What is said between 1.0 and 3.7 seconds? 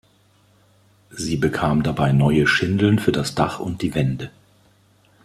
Sie bekam dabei neue Schindeln für das Dach